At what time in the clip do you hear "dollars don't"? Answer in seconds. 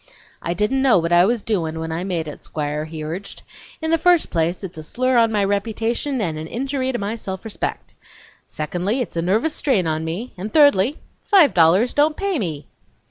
11.53-12.17